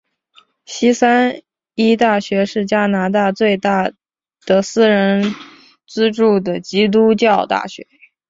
[0.65, 1.43] 西三
[1.75, 3.91] 一大学是加拿大最大
[4.47, 5.23] 的私人
[5.85, 7.85] 资助的基督教大学。